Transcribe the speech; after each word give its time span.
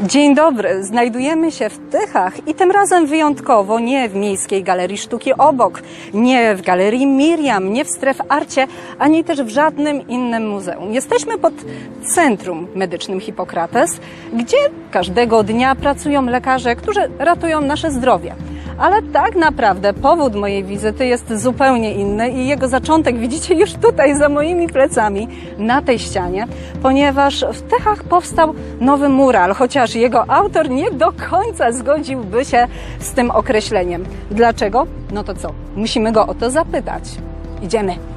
Dzień 0.00 0.34
dobry, 0.34 0.84
znajdujemy 0.84 1.52
się 1.52 1.68
w 1.68 1.78
Tychach 1.90 2.48
i 2.48 2.54
tym 2.54 2.70
razem 2.70 3.06
wyjątkowo 3.06 3.80
nie 3.80 4.08
w 4.08 4.14
Miejskiej 4.14 4.62
Galerii 4.62 4.98
Sztuki 4.98 5.32
obok, 5.34 5.82
nie 6.14 6.54
w 6.54 6.62
Galerii 6.62 7.06
Miriam, 7.06 7.72
nie 7.72 7.84
w 7.84 7.90
Stref 7.90 8.20
Arcie, 8.28 8.66
ani 8.98 9.24
też 9.24 9.42
w 9.42 9.48
żadnym 9.48 10.08
innym 10.08 10.48
muzeum. 10.48 10.92
Jesteśmy 10.92 11.38
pod 11.38 11.54
Centrum 12.14 12.66
Medycznym 12.74 13.20
Hipokrates, 13.20 14.00
gdzie 14.32 14.56
każdego 14.90 15.42
dnia 15.42 15.74
pracują 15.74 16.26
lekarze, 16.26 16.76
którzy 16.76 17.10
ratują 17.18 17.60
nasze 17.60 17.90
zdrowie. 17.90 18.34
Ale 18.78 19.02
tak 19.02 19.36
naprawdę 19.36 19.92
powód 19.92 20.34
mojej 20.34 20.64
wizyty 20.64 21.06
jest 21.06 21.40
zupełnie 21.40 21.94
inny 21.94 22.30
i 22.30 22.48
jego 22.48 22.68
zaczątek 22.68 23.18
widzicie 23.18 23.54
już 23.54 23.72
tutaj 23.72 24.16
za 24.16 24.28
moimi 24.28 24.68
plecami 24.68 25.28
na 25.58 25.82
tej 25.82 25.98
ścianie, 25.98 26.46
ponieważ 26.82 27.44
w 27.52 27.62
Techach 27.62 28.04
powstał 28.04 28.54
nowy 28.80 29.08
mural, 29.08 29.54
chociaż 29.54 29.94
jego 29.94 30.30
autor 30.30 30.70
nie 30.70 30.90
do 30.90 31.12
końca 31.30 31.72
zgodziłby 31.72 32.44
się 32.44 32.66
z 32.98 33.12
tym 33.12 33.30
określeniem. 33.30 34.04
Dlaczego? 34.30 34.86
No 35.12 35.24
to 35.24 35.34
co? 35.34 35.52
Musimy 35.76 36.12
go 36.12 36.26
o 36.26 36.34
to 36.34 36.50
zapytać. 36.50 37.04
Idziemy. 37.62 38.11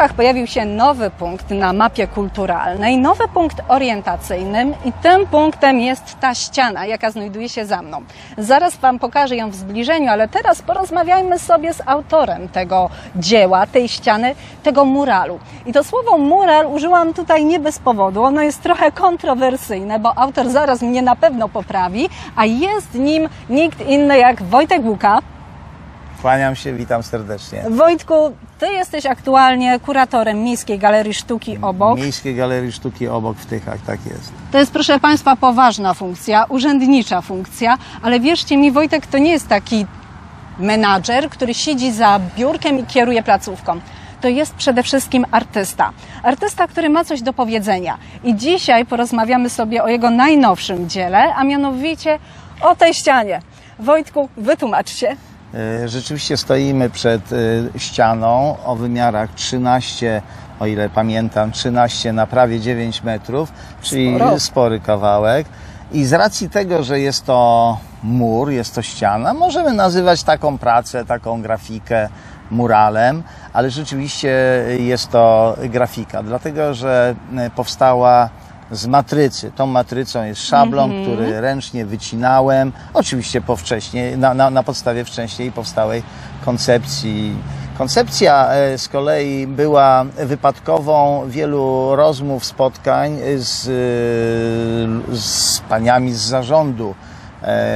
W 0.00 0.02
Tychach 0.02 0.16
pojawił 0.16 0.46
się 0.46 0.64
nowy 0.64 1.10
punkt 1.10 1.50
na 1.50 1.72
mapie 1.72 2.06
kulturalnej, 2.06 2.98
nowy 2.98 3.28
punkt 3.28 3.56
orientacyjny 3.68 4.66
i 4.84 4.92
tym 4.92 5.26
punktem 5.26 5.80
jest 5.80 6.20
ta 6.20 6.34
ściana, 6.34 6.86
jaka 6.86 7.10
znajduje 7.10 7.48
się 7.48 7.66
za 7.66 7.82
mną. 7.82 8.02
Zaraz 8.38 8.76
Wam 8.76 8.98
pokażę 8.98 9.36
ją 9.36 9.50
w 9.50 9.54
zbliżeniu, 9.54 10.10
ale 10.10 10.28
teraz 10.28 10.62
porozmawiajmy 10.62 11.38
sobie 11.38 11.74
z 11.74 11.82
autorem 11.86 12.48
tego 12.48 12.90
dzieła, 13.16 13.66
tej 13.66 13.88
ściany, 13.88 14.34
tego 14.62 14.84
muralu. 14.84 15.38
I 15.66 15.72
to 15.72 15.84
słowo 15.84 16.18
mural 16.18 16.66
użyłam 16.66 17.14
tutaj 17.14 17.44
nie 17.44 17.60
bez 17.60 17.78
powodu, 17.78 18.22
ono 18.22 18.42
jest 18.42 18.62
trochę 18.62 18.92
kontrowersyjne, 18.92 19.98
bo 19.98 20.18
autor 20.18 20.48
zaraz 20.48 20.82
mnie 20.82 21.02
na 21.02 21.16
pewno 21.16 21.48
poprawi, 21.48 22.08
a 22.36 22.44
jest 22.44 22.94
nim 22.94 23.28
nikt 23.50 23.88
inny 23.88 24.18
jak 24.18 24.42
Wojtek 24.42 24.84
Łuka, 24.84 25.18
Kłaniam 26.22 26.56
się, 26.56 26.72
witam 26.72 27.02
serdecznie. 27.02 27.62
Wojtku, 27.70 28.14
ty 28.58 28.66
jesteś 28.66 29.06
aktualnie 29.06 29.80
kuratorem 29.80 30.42
Miejskiej 30.42 30.78
Galerii 30.78 31.14
Sztuki 31.14 31.58
obok. 31.62 31.98
Miejskiej 31.98 32.34
Galerii 32.34 32.72
Sztuki 32.72 33.08
obok 33.08 33.36
w 33.36 33.46
Tychach, 33.46 33.80
tak 33.86 34.06
jest. 34.06 34.32
To 34.52 34.58
jest, 34.58 34.72
proszę 34.72 35.00
Państwa, 35.00 35.36
poważna 35.36 35.94
funkcja, 35.94 36.44
urzędnicza 36.48 37.20
funkcja, 37.20 37.78
ale 38.02 38.20
wierzcie 38.20 38.56
mi, 38.56 38.72
Wojtek 38.72 39.06
to 39.06 39.18
nie 39.18 39.30
jest 39.30 39.48
taki 39.48 39.86
menadżer, 40.58 41.30
który 41.30 41.54
siedzi 41.54 41.92
za 41.92 42.20
biurkiem 42.36 42.78
i 42.78 42.84
kieruje 42.84 43.22
placówką. 43.22 43.80
To 44.20 44.28
jest 44.28 44.54
przede 44.54 44.82
wszystkim 44.82 45.26
artysta. 45.30 45.92
Artysta, 46.22 46.66
który 46.66 46.88
ma 46.90 47.04
coś 47.04 47.22
do 47.22 47.32
powiedzenia. 47.32 47.98
I 48.24 48.36
dzisiaj 48.36 48.86
porozmawiamy 48.86 49.50
sobie 49.50 49.84
o 49.84 49.88
jego 49.88 50.10
najnowszym 50.10 50.88
dziele, 50.88 51.34
a 51.34 51.44
mianowicie 51.44 52.18
o 52.60 52.76
tej 52.76 52.94
ścianie. 52.94 53.42
Wojtku, 53.78 54.28
wytłumacz 54.36 54.90
się. 54.90 55.16
E, 55.54 55.88
Rzeczywiście 55.88 56.36
stoimy 56.36 56.90
przed 56.90 57.32
e, 57.32 57.36
ścianą 57.78 58.56
o 58.64 58.76
wymiarach 58.76 59.34
13, 59.34 60.22
o 60.60 60.66
ile 60.66 60.88
pamiętam, 60.88 61.52
13 61.52 62.12
na 62.12 62.26
prawie 62.26 62.60
9 62.60 63.02
metrów, 63.02 63.52
czyli 63.82 64.16
Sporo. 64.16 64.40
spory 64.40 64.80
kawałek. 64.80 65.46
I 65.92 66.04
z 66.04 66.12
racji 66.12 66.50
tego, 66.50 66.82
że 66.82 67.00
jest 67.00 67.26
to 67.26 67.78
mur, 68.02 68.50
jest 68.50 68.74
to 68.74 68.82
ściana, 68.82 69.34
możemy 69.34 69.72
nazywać 69.72 70.22
taką 70.22 70.58
pracę, 70.58 71.04
taką 71.04 71.42
grafikę 71.42 72.08
muralem, 72.50 73.22
ale 73.52 73.70
rzeczywiście 73.70 74.30
jest 74.78 75.10
to 75.10 75.56
grafika, 75.68 76.22
dlatego 76.22 76.74
że 76.74 77.14
e, 77.36 77.50
powstała 77.50 78.28
z 78.70 78.86
matrycy. 78.86 79.52
Tą 79.56 79.66
matrycą 79.66 80.24
jest 80.24 80.42
szablon, 80.42 81.02
który 81.02 81.40
ręcznie 81.40 81.86
wycinałem, 81.86 82.72
oczywiście 82.94 83.40
po 83.40 83.56
wcześniej, 83.56 84.18
na, 84.18 84.34
na, 84.34 84.50
na 84.50 84.62
podstawie 84.62 85.04
wcześniej 85.04 85.52
powstałej 85.52 86.02
koncepcji. 86.44 87.34
Koncepcja 87.78 88.48
e, 88.52 88.78
z 88.78 88.88
kolei 88.88 89.46
była 89.46 90.04
wypadkową 90.04 91.22
wielu 91.28 91.96
rozmów, 91.96 92.44
spotkań 92.44 93.18
z, 93.36 93.68
e, 93.68 95.16
z 95.16 95.60
paniami 95.60 96.12
z 96.12 96.20
zarządu 96.20 96.94
e, 97.42 97.74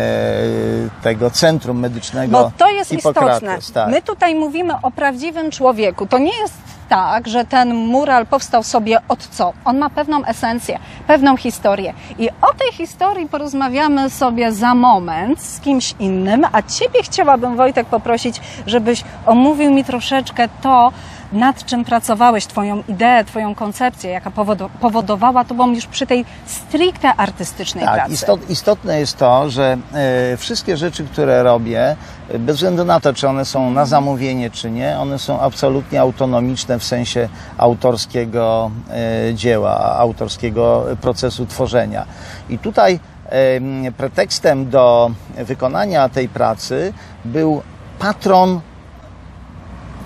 tego 1.03 1.31
Centrum 1.31 1.79
Medycznego 1.79 2.33
Bo 2.33 2.53
to 2.59 2.71
jest 2.71 2.91
Hipokrates, 2.91 3.43
istotne. 3.43 3.83
Tak. 3.83 3.91
My 3.91 4.03
tutaj 4.03 4.35
mówimy 4.35 4.75
o 4.83 4.91
prawdziwym 4.91 5.51
człowieku. 5.51 6.07
To 6.07 6.19
nie 6.19 6.39
jest 6.41 6.74
tak, 6.89 7.29
że 7.29 7.45
ten 7.45 7.75
mural 7.75 8.27
powstał 8.27 8.63
sobie 8.63 8.99
od 9.09 9.29
co? 9.29 9.53
On 9.65 9.79
ma 9.79 9.91
pewną 9.91 10.25
esencję, 10.25 10.79
pewną 11.07 11.37
historię. 11.37 11.95
I 12.19 12.31
o 12.31 12.55
tej 12.59 12.73
historii 12.73 13.29
porozmawiamy 13.29 14.11
sobie 14.11 14.53
za 14.53 14.75
moment 14.75 15.41
z 15.41 15.61
kimś 15.61 15.95
innym, 15.99 16.45
a 16.53 16.63
Ciebie 16.63 17.03
chciałabym, 17.03 17.57
Wojtek, 17.57 17.87
poprosić, 17.87 18.41
żebyś 18.67 19.05
omówił 19.27 19.71
mi 19.71 19.85
troszeczkę 19.85 20.49
to, 20.63 20.93
nad 21.33 21.65
czym 21.65 21.85
pracowałeś, 21.85 22.47
Twoją 22.47 22.83
ideę, 22.89 23.25
Twoją 23.25 23.55
koncepcję, 23.55 24.11
jaka 24.11 24.31
powodo- 24.31 24.69
powodowała 24.81 25.45
Tobą 25.45 25.73
już 25.73 25.87
przy 25.87 26.07
tej 26.07 26.25
stricte 26.47 27.15
artystycznej 27.15 27.85
Tak, 27.85 27.95
pracy. 27.95 28.13
istot, 28.13 28.51
istotne 28.51 29.01
jest 29.01 29.17
to, 29.19 29.51
że 29.51 29.77
e, 30.33 30.37
wszystkie 30.37 30.77
rzeczy, 30.77 31.05
które 31.05 31.43
robię, 31.43 31.97
e, 32.29 32.39
bez 32.39 32.57
względu 32.57 32.85
na 32.85 33.01
to, 33.01 33.13
czy 33.15 33.29
one 33.29 33.45
są 33.45 33.71
na 33.71 33.87
zamówienie, 33.87 34.51
czy 34.51 34.71
nie, 34.71 34.99
one 34.99 35.19
są 35.19 35.41
absolutnie 35.41 36.01
autonomiczne 36.01 36.79
w 36.79 36.85
sensie 36.85 37.29
autorskiego 37.59 38.71
e, 39.31 39.35
dzieła, 39.35 39.97
autorskiego 39.99 40.85
procesu 41.01 41.47
tworzenia. 41.47 42.05
I 42.49 42.59
tutaj 42.59 43.01
em, 43.29 43.93
pretekstem 43.97 44.71
do 44.71 45.11
wykonania 45.37 46.09
tej 46.09 46.29
pracy 46.29 46.93
był 47.25 47.63
patron 47.99 48.61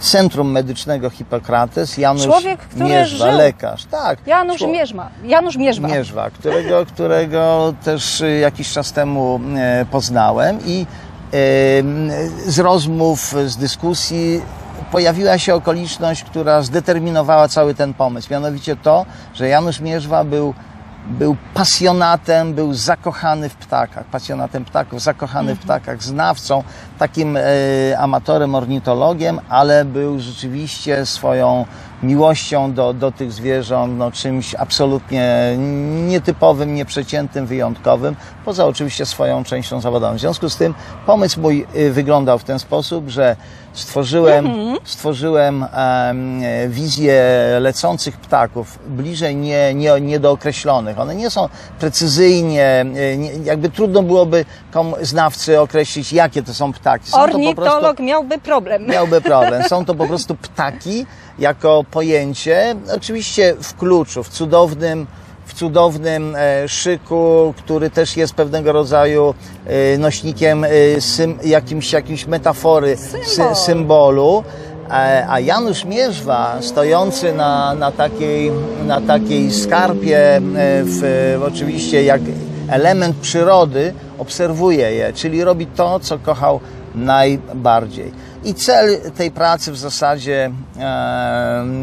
Centrum 0.00 0.50
Medycznego 0.52 1.10
Hipokrates, 1.10 1.98
Janusz 1.98 2.24
Człowiek, 2.24 2.60
który 2.60 2.84
Mierzwa, 2.84 3.28
żył. 3.30 3.38
lekarz. 3.38 3.84
Tak, 3.84 4.18
Janusz 4.26 4.58
czło- 4.60 4.68
Mierzma. 4.72 5.10
Janusz 5.24 5.56
Mierzwa. 5.56 5.88
Mierzwa, 5.88 6.30
którego, 6.30 6.86
którego 6.86 7.74
też 7.84 8.20
y, 8.20 8.38
jakiś 8.38 8.72
czas 8.72 8.92
temu 8.92 9.40
e, 9.56 9.86
poznałem 9.90 10.58
i 10.66 10.86
e, 10.86 11.36
z 12.50 12.58
rozmów, 12.58 13.34
z 13.46 13.56
dyskusji 13.56 14.40
pojawiła 14.92 15.38
się 15.38 15.54
okoliczność, 15.54 16.24
która 16.24 16.62
zdeterminowała 16.62 17.48
cały 17.48 17.74
ten 17.74 17.94
pomysł. 17.94 18.28
Mianowicie 18.30 18.76
to, 18.76 19.06
że 19.34 19.48
Janusz 19.48 19.80
Mierzwa 19.80 20.24
był, 20.24 20.54
był 21.08 21.36
pasjonatem, 21.54 22.54
był 22.54 22.74
zakochany 22.74 23.48
w 23.48 23.54
ptakach, 23.54 24.04
pasjonatem 24.04 24.64
ptaków, 24.64 25.02
zakochany 25.02 25.54
w 25.54 25.58
ptakach, 25.58 26.02
znawcą, 26.02 26.62
takim 26.98 27.36
e, 27.36 27.42
amatorem, 27.98 28.54
ornitologiem, 28.54 29.40
ale 29.48 29.84
był 29.84 30.20
rzeczywiście 30.20 31.06
swoją 31.06 31.64
miłością 32.02 32.72
do, 32.72 32.92
do 32.94 33.12
tych 33.12 33.32
zwierząt, 33.32 33.98
no, 33.98 34.10
czymś 34.10 34.54
absolutnie 34.54 35.56
nietypowym, 36.06 36.74
nieprzeciętym, 36.74 37.46
wyjątkowym, 37.46 38.16
poza 38.44 38.66
oczywiście 38.66 39.06
swoją 39.06 39.44
częścią 39.44 39.80
zawodową. 39.80 40.16
W 40.16 40.20
związku 40.20 40.50
z 40.50 40.56
tym 40.56 40.74
pomysł 41.06 41.40
mój 41.40 41.66
y, 41.76 41.92
wyglądał 41.92 42.38
w 42.38 42.44
ten 42.44 42.58
sposób, 42.58 43.08
że 43.08 43.36
stworzyłem, 43.72 44.48
stworzyłem 44.84 45.66
em, 45.72 46.40
wizję 46.68 47.22
lecących 47.60 48.16
ptaków, 48.16 48.78
bliżej 48.86 49.36
nie, 49.36 49.74
nie, 49.74 50.00
niedookreślonych. 50.00 51.00
One 51.00 51.14
nie 51.14 51.30
są 51.30 51.48
precyzyjnie, 51.80 52.86
y, 53.12 53.16
nie, 53.16 53.30
jakby 53.44 53.70
trudno 53.70 54.02
byłoby 54.02 54.44
komu, 54.70 54.96
znawcy 55.02 55.60
określić, 55.60 56.12
jakie 56.12 56.42
to 56.42 56.54
są 56.54 56.72
ptaki. 56.72 57.10
Są 57.10 57.16
to 57.16 57.24
po 57.24 57.28
prostu 57.28 57.48
Ornitolog 57.60 57.98
miałby 58.00 58.38
problem. 58.38 58.86
miałby 58.86 59.20
problem. 59.20 59.62
Są 59.68 59.84
to 59.84 59.94
po 59.94 60.06
prostu 60.06 60.34
ptaki 60.34 61.06
jako 61.38 61.84
pojęcie, 61.90 62.74
oczywiście 62.94 63.54
w 63.60 63.76
kluczu, 63.76 64.22
w 64.22 64.28
cudownym, 64.28 65.06
w 65.46 65.54
cudownym 65.54 66.36
e, 66.36 66.68
szyku, 66.68 67.54
który 67.56 67.90
też 67.90 68.16
jest 68.16 68.34
pewnego 68.34 68.72
rodzaju 68.72 69.34
e, 69.66 69.98
nośnikiem 69.98 70.64
e, 70.64 71.00
sym, 71.00 71.38
jakimś, 71.44 71.92
jakimś 71.92 72.26
metafory, 72.26 72.96
Symbol. 72.96 73.54
sy, 73.54 73.64
symbolu. 73.64 74.44
A 75.28 75.40
Janusz 75.40 75.84
Mierzwa, 75.84 76.56
stojący 76.60 77.32
na, 77.32 77.74
na, 77.74 77.92
takiej, 77.92 78.52
na 78.86 79.00
takiej 79.00 79.52
skarpie, 79.52 80.40
w, 80.84 81.02
oczywiście 81.46 82.02
jak 82.02 82.20
element 82.68 83.16
przyrody, 83.16 83.94
obserwuje 84.18 84.92
je, 84.92 85.12
czyli 85.12 85.44
robi 85.44 85.66
to, 85.66 86.00
co 86.00 86.18
kochał 86.18 86.60
najbardziej. 86.94 88.12
I 88.44 88.54
cel 88.54 89.00
tej 89.16 89.30
pracy 89.30 89.72
w 89.72 89.78
zasadzie 89.78 90.50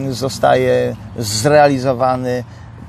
zostaje 0.10 0.96
zrealizowany 1.18 2.44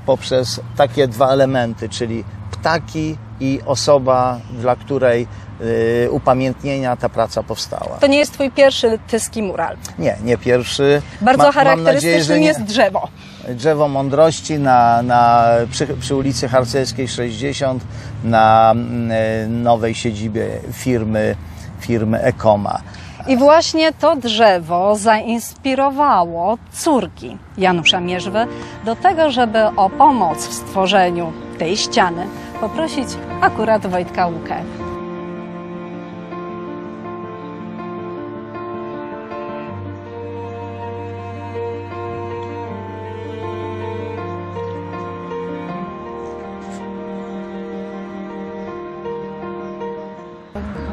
poprzez 0.06 0.60
takie 0.76 1.08
dwa 1.08 1.28
elementy, 1.28 1.88
czyli 1.88 2.24
ptaki 2.50 3.16
i 3.40 3.60
osoba, 3.66 4.40
dla 4.50 4.76
której 4.76 5.26
y, 5.60 6.08
upamiętnienia 6.10 6.96
ta 6.96 7.08
praca 7.08 7.42
powstała. 7.42 7.96
To 8.00 8.06
nie 8.06 8.18
jest 8.18 8.32
twój 8.32 8.50
pierwszy 8.50 8.98
tyski 9.08 9.42
mural. 9.42 9.76
Nie, 9.98 10.16
nie 10.24 10.38
pierwszy. 10.38 11.02
Bardzo 11.20 11.42
Ma- 11.42 11.52
charakterystycznym 11.52 12.20
nadzieję, 12.20 12.40
jest 12.40 12.62
drzewo. 12.62 13.08
Drzewo 13.48 13.88
Mądrości 13.88 14.58
na, 14.58 15.02
na, 15.02 15.44
przy, 15.70 15.86
przy 15.86 16.14
ulicy 16.16 16.48
Harcerskiej 16.48 17.08
60 17.08 17.84
na 18.24 18.70
mm, 18.70 19.62
nowej 19.62 19.94
siedzibie 19.94 20.46
firmy, 20.72 21.36
firmy 21.80 22.20
Ekoma. 22.22 22.80
I 23.28 23.36
właśnie 23.36 23.92
to 23.92 24.16
drzewo 24.16 24.96
zainspirowało 24.96 26.58
córki 26.72 27.36
Janusza 27.58 28.00
Mierzwy 28.00 28.46
do 28.84 28.96
tego, 28.96 29.30
żeby 29.30 29.64
o 29.64 29.90
pomoc 29.90 30.46
w 30.46 30.52
stworzeniu 30.52 31.32
tej 31.58 31.76
ściany 31.76 32.26
poprosić 32.60 33.08
akurat 33.40 33.86
Wojtka 33.86 34.26
Łukę. 34.26 34.56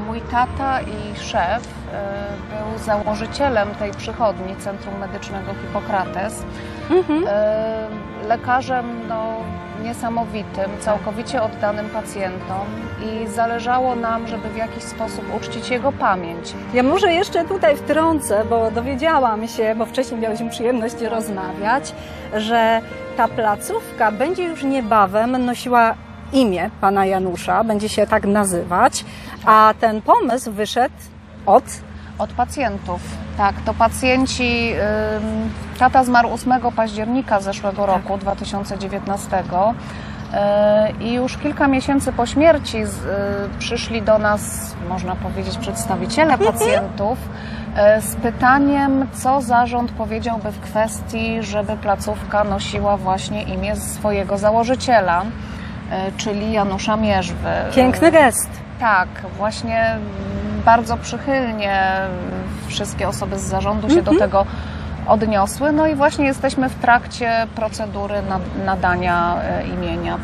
Mój 0.08 0.22
tata 0.22 0.82
i 0.82 1.20
szef 1.20 1.83
był 2.50 2.86
założycielem 2.86 3.70
tej 3.76 3.92
przychodni 3.92 4.56
Centrum 4.56 5.00
Medycznego 5.00 5.54
Hipokrates. 5.54 6.44
E, 7.28 7.88
Lekarzem 8.28 9.08
no, 9.08 9.38
niesamowitym, 9.84 10.72
całkowicie 10.80 11.42
oddanym 11.42 11.90
pacjentom 11.90 12.66
i 13.06 13.28
zależało 13.28 13.96
nam, 13.96 14.28
żeby 14.28 14.50
w 14.50 14.56
jakiś 14.56 14.84
sposób 14.84 15.36
uczcić 15.38 15.70
jego 15.70 15.92
pamięć. 15.92 16.54
Ja 16.74 16.84
może 16.84 17.14
jeszcze 17.14 17.46
tutaj 17.46 17.76
wtrącę, 17.76 18.46
bo 18.50 18.72
dowiedziałam 18.72 19.48
się, 19.48 19.76
bo 19.76 19.86
wcześniej 19.86 20.20
miałyśmy 20.20 20.50
przyjemność 20.50 21.02
rozmawiać, 21.02 21.94
że 22.38 22.82
ta 23.18 23.28
placówka 23.28 24.12
będzie 24.12 24.44
już 24.44 24.64
niebawem 24.64 25.46
nosiła 25.46 25.96
imię 26.34 26.70
pana 26.82 27.06
Janusza, 27.06 27.64
będzie 27.64 27.90
się 27.90 28.08
tak 28.08 28.26
nazywać, 28.26 29.06
a 29.46 29.74
ten 29.80 30.02
pomysł 30.02 30.52
wyszedł 30.52 30.96
od 31.46 31.64
Od 32.20 32.34
pacjentów. 32.34 33.02
Tak, 33.38 33.56
to 33.66 33.74
pacjenci. 33.74 34.74
ym, 34.74 35.50
Tata 35.80 36.04
zmarł 36.04 36.30
8 36.34 36.54
października 36.76 37.40
zeszłego 37.42 37.86
roku, 37.86 38.18
2019. 38.18 39.44
yy, 39.44 41.08
I 41.08 41.14
już 41.14 41.38
kilka 41.38 41.68
miesięcy 41.68 42.14
po 42.14 42.26
śmierci 42.26 42.78
y, 42.78 42.88
przyszli 43.60 44.02
do 44.02 44.18
nas, 44.20 44.74
można 44.90 45.16
powiedzieć, 45.16 45.58
przedstawiciele 45.58 46.38
pacjentów 46.38 47.18
y, 47.98 48.02
z 48.02 48.16
pytaniem, 48.16 49.08
co 49.14 49.42
zarząd 49.42 49.92
powiedziałby 49.92 50.52
w 50.52 50.60
kwestii, 50.60 51.44
żeby 51.44 51.78
placówka 51.78 52.44
nosiła 52.44 52.98
właśnie 52.98 53.44
imię 53.44 53.76
swojego 53.76 54.38
założyciela, 54.38 55.22
y, 55.24 55.26
czyli 56.18 56.52
Janusza 56.52 56.98
Mierzwy. 56.98 57.50
piękny 57.76 58.12
gest. 58.12 58.50
Tak, 58.80 59.08
właśnie 59.38 59.98
bardzo 60.66 60.98
przychylnie 60.98 61.82
wszystkie 62.68 63.08
osoby 63.08 63.40
z 63.40 63.42
zarządu 63.44 63.90
się 63.90 64.02
do 64.02 64.16
tego 64.20 64.46
odniosły. 65.08 65.72
No 65.72 65.88
i 65.88 65.96
właśnie 65.96 66.26
jesteśmy 66.26 66.70
w 66.70 66.76
trakcie 66.76 67.48
procedury 67.56 68.16
na- 68.30 68.66
nadania 68.66 69.36
e, 69.44 69.68
imienia, 69.68 70.16
e, 70.16 70.20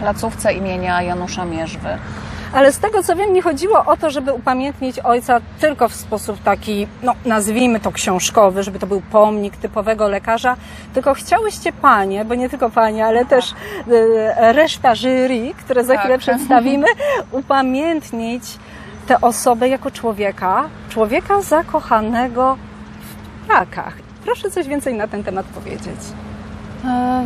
placówce 0.00 0.52
imienia 0.52 1.02
Janusza 1.02 1.44
Mierzwy. 1.44 1.88
Ale 2.54 2.72
z 2.72 2.78
tego 2.78 3.02
co 3.02 3.16
wiem, 3.16 3.32
nie 3.32 3.42
chodziło 3.42 3.84
o 3.84 3.96
to, 3.96 4.10
żeby 4.10 4.32
upamiętnić 4.32 4.98
ojca 4.98 5.40
tylko 5.60 5.88
w 5.88 5.94
sposób 5.94 6.42
taki, 6.42 6.86
no 7.02 7.14
nazwijmy 7.24 7.80
to 7.80 7.92
książkowy, 7.92 8.62
żeby 8.62 8.78
to 8.78 8.86
był 8.86 9.00
pomnik 9.00 9.56
typowego 9.56 10.08
lekarza, 10.08 10.56
tylko 10.94 11.14
chciałyście 11.14 11.72
panie, 11.72 12.24
bo 12.24 12.34
nie 12.34 12.48
tylko 12.50 12.70
panie, 12.70 13.06
ale 13.06 13.24
też 13.24 13.52
e, 14.38 14.52
reszta 14.52 14.94
jury, 14.94 15.54
które 15.58 15.84
za 15.84 15.92
Tak. 15.92 16.00
chwilę 16.02 16.18
przedstawimy, 16.18 16.86
upamiętnić 17.30 18.44
tę 19.06 19.20
osobę 19.20 19.68
jako 19.68 19.90
człowieka, 19.90 20.64
człowieka 20.88 21.42
zakochanego 21.42 22.56
w 23.00 23.44
ptakach. 23.44 23.94
Proszę 24.24 24.50
coś 24.50 24.68
więcej 24.68 24.94
na 24.94 25.08
ten 25.08 25.24
temat 25.24 25.46
powiedzieć. 25.46 26.00
E, 26.84 27.24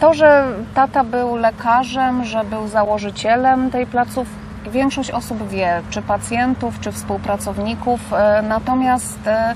To, 0.00 0.14
że 0.14 0.46
tata 0.74 1.04
był 1.04 1.36
lekarzem, 1.36 2.24
że 2.24 2.44
był 2.44 2.68
założycielem 2.68 3.70
tej 3.70 3.86
placówki, 3.86 4.34
większość 4.70 5.10
osób 5.10 5.48
wie, 5.48 5.82
czy 5.90 6.02
pacjentów, 6.02 6.80
czy 6.80 6.92
współpracowników, 6.92 8.12
e, 8.12 8.42
natomiast 8.42 9.26
e, 9.26 9.54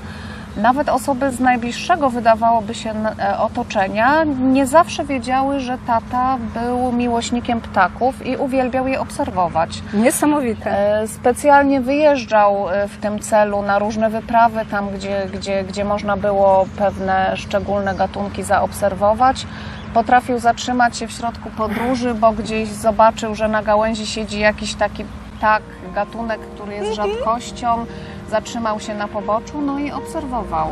nawet 0.57 0.89
osoby 0.89 1.31
z 1.31 1.39
najbliższego, 1.39 2.09
wydawałoby 2.09 2.73
się, 2.73 2.93
e, 3.19 3.37
otoczenia, 3.39 4.23
nie 4.23 4.67
zawsze 4.67 5.05
wiedziały, 5.05 5.59
że 5.59 5.77
tata 5.87 6.37
był 6.53 6.91
miłośnikiem 6.91 7.61
ptaków 7.61 8.25
i 8.25 8.37
uwielbiał 8.37 8.87
je 8.87 8.99
obserwować. 8.99 9.81
Niesamowite. 9.93 10.99
E, 11.01 11.07
Specjalnie 11.07 11.81
wyjeżdżał 11.81 12.69
e, 12.69 12.87
w 12.87 12.97
tym 12.97 13.19
celu 13.19 13.61
na 13.61 13.79
różne 13.79 14.09
wyprawy, 14.09 14.65
tam 14.71 14.89
gdzie, 14.89 15.27
gdzie, 15.33 15.63
gdzie 15.63 15.85
można 15.85 16.17
było 16.17 16.65
pewne 16.77 17.37
szczególne 17.37 17.95
gatunki 17.95 18.43
zaobserwować. 18.43 19.47
Potrafił 19.93 20.39
zatrzymać 20.39 20.97
się 20.97 21.07
w 21.07 21.11
środku 21.11 21.49
podróży, 21.49 22.13
bo 22.13 22.31
gdzieś 22.31 22.69
zobaczył, 22.69 23.35
że 23.35 23.47
na 23.47 23.63
gałęzi 23.63 24.07
siedzi 24.07 24.39
jakiś 24.39 24.75
taki 24.75 25.05
ptak, 25.37 25.63
gatunek, 25.95 26.39
który 26.39 26.75
jest 26.75 26.93
rzadkością. 26.93 27.85
Zatrzymał 28.33 28.79
się 28.79 28.93
na 28.95 29.07
poboczu, 29.07 29.61
no 29.61 29.79
i 29.79 29.91
obserwował. 29.91 30.67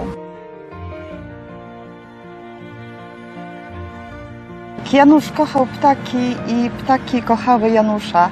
Janusz 4.94 5.32
kochał 5.32 5.66
ptaki 5.66 6.36
i 6.48 6.70
ptaki 6.70 7.22
kochały 7.22 7.70
Janusza. 7.70 8.30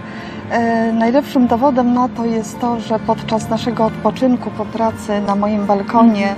E, 0.52 0.92
najlepszym 0.94 1.48
dowodem 1.48 1.94
na 1.94 2.10
to 2.10 2.26
jest 2.26 2.60
to, 2.60 2.80
że 2.80 3.00
podczas 3.00 3.50
naszego 3.50 3.86
odpoczynku 3.86 4.52
po 4.52 4.66
pracy 4.66 5.22
na 5.28 5.36
moim 5.36 5.66
balkonie 5.66 6.32
e, 6.32 6.36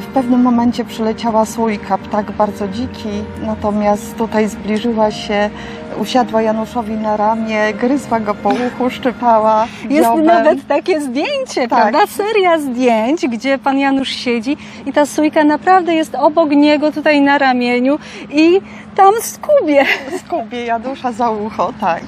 w 0.00 0.06
pewnym 0.14 0.42
momencie 0.42 0.84
przyleciała 0.84 1.44
sójka, 1.44 1.98
ptak 1.98 2.30
bardzo 2.32 2.68
dziki, 2.68 3.08
natomiast 3.46 4.16
tutaj 4.16 4.48
zbliżyła 4.48 5.10
się, 5.10 5.50
usiadła 5.98 6.42
Januszowi 6.42 6.92
na 6.94 7.16
ramię, 7.16 7.74
gryzła 7.80 8.20
go 8.20 8.34
po 8.34 8.48
uchu, 8.48 8.90
szczypała 8.90 9.66
Jest 9.90 10.08
dziobem. 10.08 10.24
nawet 10.24 10.66
takie 10.66 11.00
zdjęcie, 11.00 11.68
Tak. 11.68 11.80
prawda? 11.80 11.98
Seria 12.06 12.58
zdjęć, 12.58 13.28
gdzie 13.28 13.58
pan 13.58 13.78
Janusz 13.78 14.08
siedzi 14.08 14.56
i 14.86 14.92
ta 14.92 15.06
sójka 15.06 15.44
naprawdę 15.44 15.94
jest 15.94 16.14
obok 16.14 16.50
niego 16.50 16.92
tutaj 16.92 17.20
na 17.22 17.38
ramieniu 17.38 17.98
i 18.30 18.60
tam 18.96 19.12
skubie. 19.20 19.84
skubie 20.26 20.64
Janusza 20.64 21.12
za 21.12 21.30
ucho, 21.30 21.72
tak. 21.80 22.02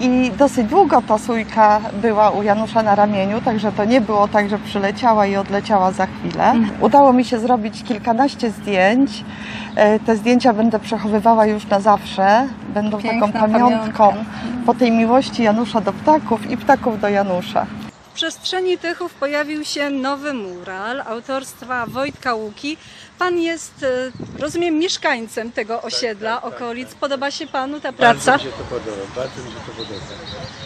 I 0.00 0.30
dosyć 0.38 0.66
długo 0.66 1.02
ta 1.02 1.18
sójka 1.18 1.80
była 2.02 2.30
u 2.30 2.42
Janusza 2.42 2.82
na 2.82 2.94
ramieniu, 2.94 3.40
także 3.40 3.72
to 3.72 3.84
nie 3.84 4.00
było 4.00 4.28
tak, 4.28 4.48
że 4.50 4.58
przyleciała 4.58 5.26
i 5.26 5.36
odleciała 5.36 5.92
za 5.92 6.06
chwilę. 6.06 6.54
Udało 6.80 7.12
mi 7.12 7.24
się 7.24 7.38
zrobić 7.38 7.82
kilkanaście 7.82 8.50
zdjęć. 8.50 9.24
E, 9.76 9.98
Te 10.00 10.16
zdjęcia 10.16 10.52
będę 10.52 10.78
przechowywała 10.78 11.46
już 11.46 11.66
na 11.66 11.80
zawsze. 11.80 12.46
Będą 12.74 12.98
Piękna 12.98 13.26
taką 13.26 13.38
pamiątką 13.40 14.08
pamiątka. 14.08 14.24
po 14.66 14.74
tej 14.74 14.92
miłości 14.92 15.42
Janusza 15.42 15.80
do 15.80 15.92
ptaków 15.92 16.50
i 16.50 16.56
ptaków 16.56 17.00
do 17.00 17.08
Janusza. 17.08 17.66
W 18.10 18.12
przestrzeni 18.12 18.78
Tychów 18.78 19.14
pojawił 19.14 19.64
się 19.64 19.90
nowy 19.90 20.34
mural 20.34 21.00
autorstwa 21.00 21.86
Wojtka 21.86 22.34
Łuki. 22.34 22.76
Pan 23.18 23.38
jest, 23.38 23.82
e, 23.82 24.10
rozumiem, 24.38 24.78
mieszkańcem 24.78 25.52
tego 25.52 25.82
osiedla, 25.82 26.42
okolic. 26.42 26.94
Podoba 26.94 27.30
się 27.30 27.46
panu 27.46 27.80
ta 27.80 27.92
praca? 27.92 28.30
Bardzo 28.30 28.44
mi 28.44 28.52
się 28.52 28.58
to 28.58 28.64
podoba, 28.64 29.02
bardzo 29.16 29.42
mi 29.42 29.50
się 29.50 29.56
to 29.66 29.72
podoba. 29.72 30.00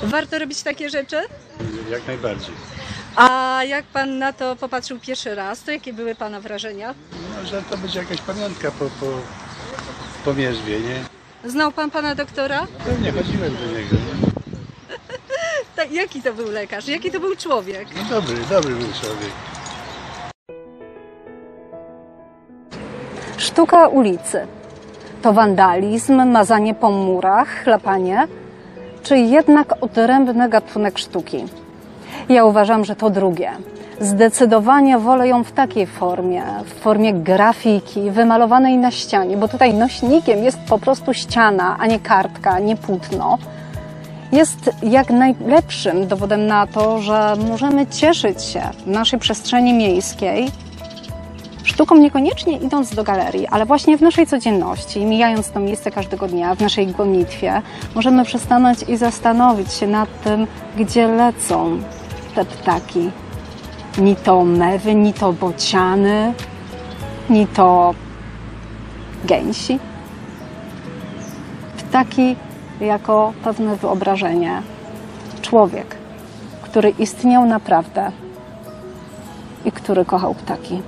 Warto 0.03 0.39
robić 0.39 0.63
takie 0.63 0.91
rzeczy? 0.91 1.17
Jak 1.91 2.07
najbardziej. 2.07 2.55
A 3.17 3.61
jak 3.69 3.85
pan 3.85 4.19
na 4.19 4.33
to 4.33 4.57
popatrzył 4.57 5.01
pierwszy 5.01 5.35
raz, 5.35 5.63
to 5.63 5.71
jakie 5.71 5.93
były 5.93 6.15
pana 6.15 6.41
wrażenia? 6.41 6.95
No, 7.13 7.49
że 7.49 7.63
to 7.63 7.77
będzie 7.77 7.99
jakaś 7.99 8.21
pamiątka 8.21 8.71
po, 8.71 8.85
po, 8.85 9.07
po 10.25 10.35
mierzwie, 10.35 10.81
nie? 10.81 11.05
Znał 11.51 11.73
pan 11.73 11.91
pana 11.91 12.15
doktora? 12.15 12.67
Pewnie 12.85 13.13
chodziłem 13.13 13.57
do 13.57 13.67
niego. 13.67 13.97
Nie? 13.97 14.34
Jaki 15.91 16.23
to 16.23 16.33
był 16.33 16.51
lekarz? 16.51 16.89
Jaki 16.89 17.11
to 17.11 17.21
był 17.21 17.37
człowiek? 17.37 17.89
No 17.97 18.21
dobry, 18.21 18.37
dobry 18.51 18.75
był 18.75 18.89
człowiek. 19.01 19.33
Sztuka 23.37 23.89
ulicy 23.89 24.47
to 25.23 25.33
wandalizm, 25.33 26.31
mazanie 26.31 26.75
po 26.75 26.91
murach, 26.91 27.49
chlapanie, 27.49 28.27
czy 29.03 29.19
jednak 29.19 29.75
odrębny 29.81 30.49
gatunek 30.49 30.99
sztuki? 30.99 31.45
Ja 32.29 32.45
uważam, 32.45 32.85
że 32.85 32.97
to 32.97 33.11
drugie. 33.11 33.51
Zdecydowanie 34.01 34.99
wolę 34.99 35.29
ją 35.29 35.45
w 35.45 35.53
takiej 35.53 35.87
formie, 35.87 36.43
w 36.65 36.81
formie 36.81 37.15
grafiki 37.15 38.11
wymalowanej 38.11 38.77
na 38.77 38.91
ścianie, 38.91 39.37
bo 39.37 39.49
tutaj 39.49 39.75
nośnikiem 39.75 40.45
jest 40.45 40.59
po 40.69 40.79
prostu 40.79 41.15
ściana, 41.15 41.77
a 41.81 41.87
nie 41.87 42.01
kartka, 42.01 42.59
nie 42.59 42.77
płótno. 42.77 43.39
Jest 44.35 44.71
jak 44.83 45.11
najlepszym 45.11 46.07
dowodem 46.07 46.47
na 46.47 46.67
to, 46.67 46.99
że 46.99 47.37
możemy 47.51 47.87
cieszyć 47.87 48.43
się 48.43 48.63
w 48.85 48.87
naszej 48.87 49.19
przestrzeni 49.19 49.75
miejskiej 49.75 50.51
sztuką 51.65 51.97
niekoniecznie 51.97 52.59
idąc 52.59 52.95
do 52.95 53.05
galerii, 53.05 53.47
ale 53.47 53.67
właśnie 53.67 53.99
w 53.99 54.03
naszej 54.03 54.27
codzienności, 54.27 55.05
mijając 55.05 55.51
to 55.51 55.61
miejsce 55.61 55.91
każdego 55.91 56.29
dnia, 56.29 56.55
w 56.55 56.61
naszej 56.61 56.87
gonitwie, 56.87 57.63
możemy 57.95 58.25
przystanąć 58.25 58.83
i 58.83 58.97
zastanowić 58.97 59.73
się 59.73 59.87
nad 59.87 60.23
tym, 60.25 60.47
gdzie 60.77 61.09
lecą 61.09 61.79
te 62.35 62.45
ptaki. 62.45 63.11
Ni 63.99 64.17
to 64.17 64.45
mewy, 64.45 64.95
ni 64.95 65.13
to 65.13 65.33
bociany, 65.33 66.35
ni 67.31 67.47
to 67.47 67.95
gęsi. 69.25 69.79
Ptaki 71.77 72.37
jako 72.85 73.33
pewne 73.45 73.77
wyobrażenie. 73.77 74.63
Człowiek, 75.43 75.97
który 76.63 76.91
istniał 76.91 77.47
naprawdę 77.47 78.11
i 79.65 79.73
który 79.73 80.05
kochał 80.05 80.35
ptaki. 80.35 80.83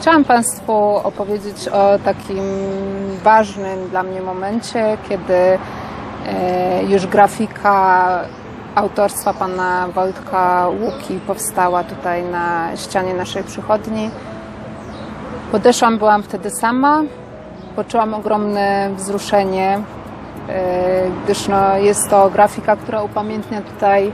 Chciałam 0.00 0.24
Państwu 0.24 0.72
opowiedzieć 0.96 1.68
o 1.68 1.98
takim 2.04 2.44
ważnym 3.24 3.88
dla 3.88 4.02
mnie 4.02 4.20
momencie, 4.20 4.98
kiedy 5.08 5.34
e, 5.34 6.84
już 6.84 7.06
grafika 7.06 8.08
autorstwa 8.74 9.34
pana 9.34 9.88
Wojtka 9.94 10.68
Łuki 10.80 11.20
powstała 11.26 11.84
tutaj 11.84 12.24
na 12.24 12.76
ścianie 12.76 13.14
naszej 13.14 13.44
przychodni. 13.44 14.10
Podeszłam, 15.52 15.98
byłam 15.98 16.22
wtedy 16.22 16.50
sama, 16.50 17.02
poczułam 17.76 18.14
ogromne 18.14 18.90
wzruszenie, 18.96 19.80
e, 20.48 21.10
gdyż 21.24 21.48
no, 21.48 21.76
jest 21.76 22.10
to 22.10 22.30
grafika, 22.30 22.76
która 22.76 23.02
upamiętnia 23.02 23.62
tutaj 23.62 24.12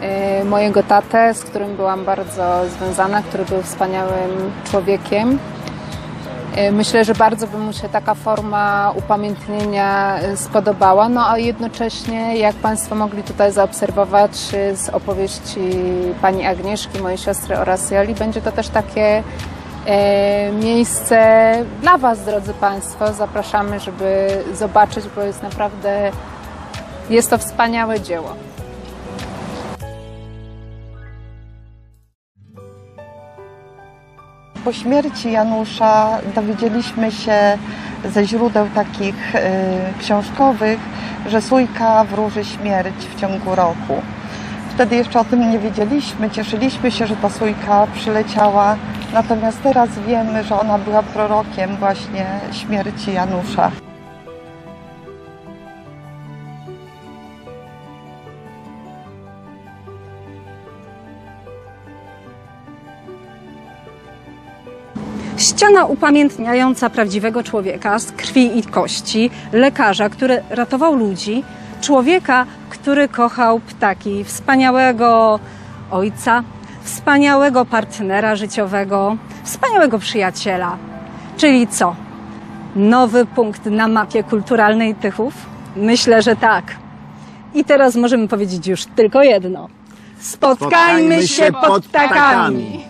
e, 0.00 0.44
mojego 0.44 0.82
tatę, 0.82 1.34
z 1.34 1.44
którym 1.44 1.76
byłam 1.76 2.04
bardzo 2.04 2.60
związana, 2.78 3.22
który 3.22 3.44
był 3.44 3.62
wspaniałym 3.62 4.52
człowiekiem. 4.70 5.38
E, 6.56 6.72
Myślę, 6.72 7.04
że 7.04 7.14
bardzo 7.14 7.46
by 7.46 7.58
mu 7.58 7.72
się 7.72 7.88
taka 7.88 8.14
forma 8.14 8.92
upamiętnienia 8.96 10.18
spodobała, 10.36 11.08
no 11.08 11.30
a 11.30 11.38
jednocześnie, 11.38 12.36
jak 12.38 12.54
Państwo 12.54 12.94
mogli 12.94 13.22
tutaj 13.22 13.52
zaobserwować 13.52 14.36
z 14.74 14.88
opowieści 14.92 15.70
pani 16.20 16.46
Agnieszki, 16.46 17.00
mojej 17.00 17.18
siostry 17.18 17.58
oraz 17.58 17.90
Joli, 17.90 18.14
będzie 18.14 18.40
to 18.42 18.52
też 18.52 18.68
takie 18.68 19.22
miejsce 20.52 21.54
dla 21.80 21.98
Was, 21.98 22.24
drodzy 22.24 22.54
Państwo. 22.54 23.12
Zapraszamy, 23.12 23.80
żeby 23.80 24.28
zobaczyć, 24.54 25.04
bo 25.16 25.22
jest 25.22 25.42
naprawdę, 25.42 26.10
jest 27.10 27.30
to 27.30 27.38
wspaniałe 27.38 28.00
dzieło. 28.00 28.36
Po 34.64 34.72
śmierci 34.72 35.32
Janusza 35.32 36.18
dowiedzieliśmy 36.34 37.12
się 37.12 37.58
ze 38.04 38.24
źródeł 38.24 38.66
takich 38.74 39.34
e, 39.34 39.50
książkowych, 40.00 40.80
że 41.26 41.42
sójka 41.42 42.04
wróży 42.04 42.44
śmierć 42.44 42.94
w 43.16 43.20
ciągu 43.20 43.54
roku. 43.54 44.02
Wtedy 44.74 44.96
jeszcze 44.96 45.20
o 45.20 45.24
tym 45.24 45.50
nie 45.50 45.58
wiedzieliśmy, 45.58 46.30
cieszyliśmy 46.30 46.90
się, 46.90 47.06
że 47.06 47.16
ta 47.16 47.30
sójka 47.30 47.86
przyleciała, 47.94 48.76
natomiast 49.12 49.62
teraz 49.62 49.90
wiemy, 50.06 50.44
że 50.44 50.60
ona 50.60 50.78
była 50.78 51.02
prorokiem 51.02 51.76
właśnie 51.76 52.26
śmierci 52.52 53.12
Janusza. 53.12 53.70
Ściana 65.36 65.84
upamiętniająca 65.84 66.90
prawdziwego 66.90 67.42
człowieka 67.42 67.98
z 67.98 68.12
krwi 68.12 68.58
i 68.58 68.62
kości, 68.62 69.30
lekarza, 69.52 70.08
który 70.08 70.42
ratował 70.50 70.96
ludzi, 70.96 71.44
człowieka, 71.80 72.46
który 72.82 73.08
kochał 73.08 73.60
ptaki, 73.60 74.24
wspaniałego 74.24 75.40
ojca, 75.90 76.42
wspaniałego 76.82 77.64
partnera 77.64 78.36
życiowego, 78.36 79.16
wspaniałego 79.44 79.98
przyjaciela. 79.98 80.76
Czyli 81.36 81.66
co? 81.66 81.96
Nowy 82.76 83.26
punkt 83.26 83.66
na 83.66 83.88
mapie 83.88 84.22
kulturalnej 84.22 84.94
Tychów? 84.94 85.34
Myślę, 85.76 86.22
że 86.22 86.36
tak. 86.36 86.64
I 87.54 87.64
teraz 87.64 87.96
możemy 87.96 88.28
powiedzieć 88.28 88.66
już 88.66 88.84
tylko 88.84 89.22
jedno. 89.22 89.68
Spotkajmy 90.18 91.28
się 91.28 91.52
pod 91.66 91.86
ptakami. 91.86 92.84